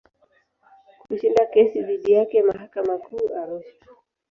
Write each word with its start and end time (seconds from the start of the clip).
Kushinda 1.07 1.43
kesi 1.53 1.81
dhidi 1.83 2.11
yake 2.11 2.43
mahakama 2.43 2.97
Kuu 2.97 3.27
Arusha. 3.39 3.85